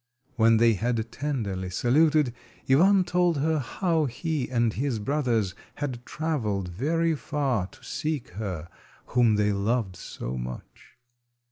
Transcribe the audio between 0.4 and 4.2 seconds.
they had tenderly saluted, Ivan told her how